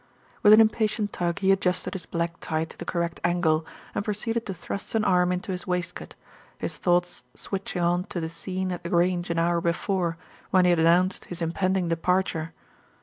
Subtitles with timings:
[0.41, 4.47] With an impatient tug he adjusted his black tie to the correct angle, and proceeded
[4.47, 6.15] to thrust an arm into his waistcoat,
[6.57, 10.17] his thoughts switching on to the scene at The Grange an hour before
[10.49, 12.51] when he had announced his impending departure.